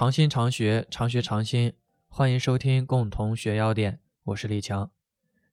[0.00, 1.74] 常新常学，常学常新，
[2.08, 4.90] 欢迎收听共同学要点，我是李强。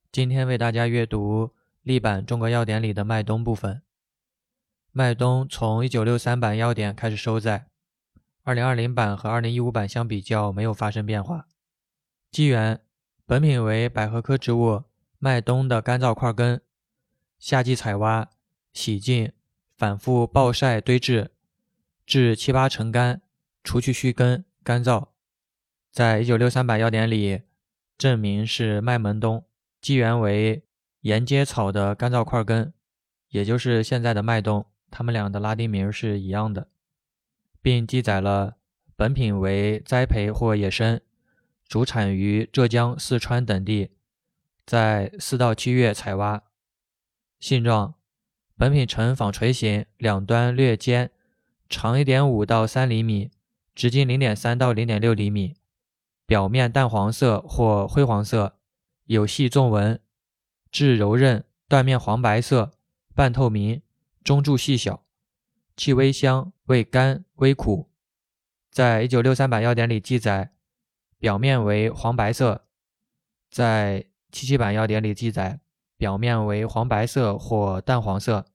[0.10, 1.52] 今天为大家阅读
[1.82, 3.82] 例版中国要点里的麦冬部分。
[4.94, 7.68] 麦冬从一九六三版要点开始收载，
[8.44, 11.50] 二零二零版和二零一五版相比较没有发生变化。
[12.32, 12.80] 机缘：
[13.26, 14.84] 本品为百合科植物
[15.20, 16.62] 麦冬的干燥块根，
[17.38, 18.30] 夏季采挖，
[18.72, 19.34] 洗净，
[19.76, 21.32] 反复暴晒堆置，
[22.06, 23.22] 至七八成干，
[23.68, 25.10] 除去须根，干燥。
[25.92, 27.42] 在一九六三版要点里，
[27.98, 29.44] 证明是麦门冬，
[29.82, 30.64] 机缘为
[31.02, 32.74] 沿阶草的干燥块根，
[33.28, 34.66] 也就是现在的麦冬。
[34.90, 36.70] 它们俩的拉丁名是一样的，
[37.62, 38.56] 并记载了
[38.96, 41.02] 本品为栽培或野生，
[41.68, 43.90] 主产于浙江、四川等地，
[44.66, 46.42] 在四到七月采挖。
[47.42, 47.96] 性状：
[48.56, 51.12] 本品呈纺锤形，两端略尖，
[51.68, 53.30] 长一点五到三厘米，
[53.78, 55.56] 直径零点三到零点六厘米，
[56.26, 58.58] 表面淡黄色或灰黄色，
[59.06, 60.02] 有细纵纹，
[60.72, 62.72] 质柔韧，断面黄白色，
[63.14, 63.84] 半透明。
[64.24, 65.06] 中柱细小，
[65.76, 67.92] 气微香，味甘微苦。
[68.72, 70.54] 在一九六三版要点里记载，
[71.20, 72.64] 表面为黄白色；
[73.52, 75.60] 在七七版要点里记载，
[75.98, 78.48] 表面为黄白色或淡黄色。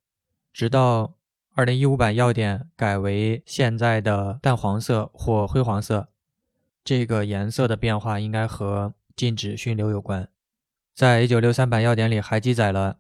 [0.53, 1.14] 直到
[1.55, 6.08] 二零一五版要点改为现在的淡黄色或灰黄色，
[6.83, 10.28] 这个颜色的变化应该和禁止熏硫有关。
[10.95, 12.98] 在一九六三版要点里还记载了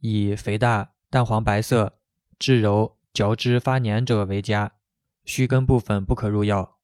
[0.00, 0.92] 以肥大。
[1.10, 1.96] 淡黄白色，
[2.40, 4.72] 质柔，嚼之发黏者为佳。
[5.24, 6.78] 须根部分不可入药。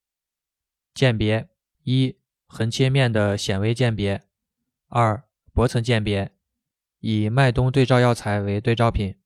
[0.94, 1.48] 鉴别：
[1.82, 4.20] 一、横切面的显微鉴别；
[4.86, 6.30] 二、薄层鉴别。
[7.00, 9.16] 以麦冬对照药材为对照品。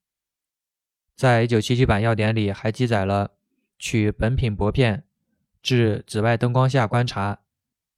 [1.15, 3.31] 在一九七七版要点里还记载了
[3.79, 5.05] 取本品薄片，
[5.63, 7.39] 至紫外灯光下观察，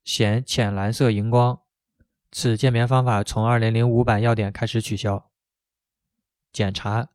[0.04, 1.60] 显浅蓝色荧光。
[2.32, 5.32] 此鉴别方法从二零零五版要点开始取消。
[6.54, 7.10] 检查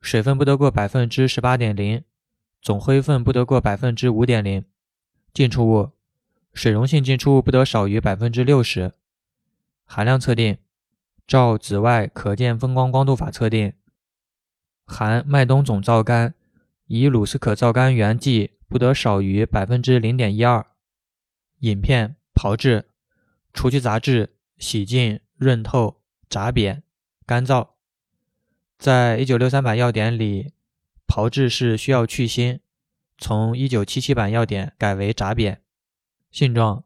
[0.00, 2.04] 水分不得过百分之十八点零，
[2.60, 4.64] 总灰分不得过百分之五点零。
[5.32, 5.92] 进出物
[6.52, 8.92] 水溶性进出物不得少于百分之六十。
[9.86, 10.58] 含量测定
[11.26, 13.72] 照紫外可见分光光度法测定。
[14.90, 16.34] 含麦冬总皂苷
[16.86, 20.66] 以鲁斯可皂苷原剂不得少于百分之零点一二。
[21.60, 22.88] 饮片炮制
[23.52, 26.82] 除去杂质，洗净，润透，炸扁，
[27.24, 27.68] 干燥。
[28.78, 30.52] 在一九六三版要点里，
[31.06, 32.58] 炮制是需要去腥，
[33.16, 35.62] 从一九七七版要点改为炸扁。
[36.30, 36.84] 性状：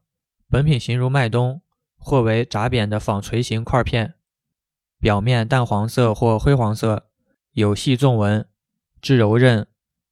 [0.49, 1.63] 本品形如麦冬，
[1.97, 4.15] 或为炸扁的纺锤形块片，
[4.99, 7.07] 表面淡黄色或灰黄色，
[7.55, 8.49] 有细纵纹，
[9.01, 9.69] 质柔韧，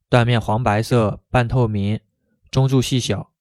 [0.08, 1.98] 断面黄白色，半透明，
[2.52, 3.32] 中柱细小，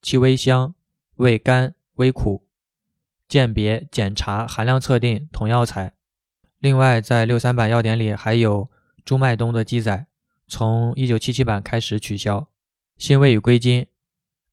[0.00, 0.76] 气微香，
[1.16, 2.46] 味甘微苦。
[3.26, 5.94] 鉴别、检查、含量测定同药材。
[6.60, 8.70] 另外，在六三版药典里还有
[9.04, 10.06] 猪麦冬的记载，
[10.46, 12.48] 从一九七七版开始取消。
[12.96, 13.84] 辛味与归经：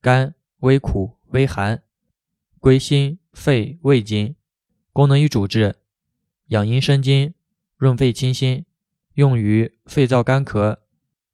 [0.02, 1.84] 甘，微苦，微寒，
[2.60, 4.36] 归心、肺、胃经。
[4.92, 5.76] 功能与主治：
[6.48, 7.36] 养阴生津，
[7.78, 8.66] 润肺清心，
[9.20, 10.78] 用于肺燥干咳、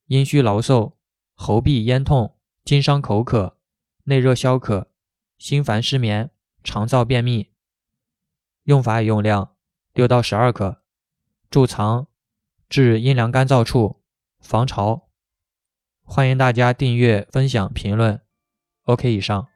[0.07, 0.93] 阴虚劳嗽、
[1.35, 3.59] 喉痹咽痛、经伤口渴、
[4.05, 4.91] 内热消渴、
[5.37, 6.31] 心烦失眠、
[6.63, 7.51] 肠燥便秘。
[8.63, 9.55] 用法与用量。
[9.93, 10.81] 六到十二克，
[11.51, 12.07] 贮藏
[12.67, 14.01] 至阴凉干燥处，
[14.39, 15.11] 防潮。
[16.01, 18.19] 欢迎大家订阅、分享、评论。
[18.85, 19.47] OK，以上。